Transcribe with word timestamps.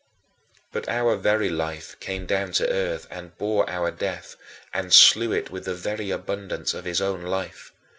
19. 0.73 0.73
But 0.73 0.89
our 0.89 1.15
very 1.15 1.51
Life 1.51 1.95
came 1.99 2.25
down 2.25 2.53
to 2.53 2.67
earth 2.67 3.05
and 3.11 3.37
bore 3.37 3.69
our 3.69 3.91
death, 3.91 4.35
and 4.73 4.91
slew 4.91 5.31
it 5.31 5.51
with 5.51 5.65
the 5.65 5.75
very 5.75 6.09
abundance 6.09 6.73
of 6.73 6.85
his 6.85 7.01
own 7.01 7.21
life. 7.21 7.71